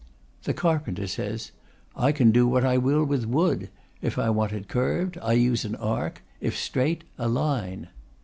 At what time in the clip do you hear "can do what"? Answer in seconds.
2.11-2.65